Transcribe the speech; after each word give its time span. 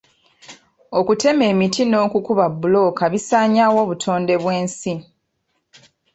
Okutema 0.99 1.43
emiti 1.51 1.81
n'okukuba 1.85 2.45
bbulooka 2.51 3.03
bisaanyaawo 3.13 3.77
obutonde 3.85 4.33
bw'ensi. 4.41 4.93